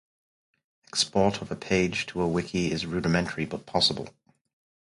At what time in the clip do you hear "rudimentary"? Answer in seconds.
2.87-3.45